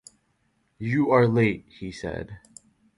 “You 0.79 1.11
are 1.11 1.27
late,” 1.27 1.65
he 1.69 1.91
said. 1.91 2.39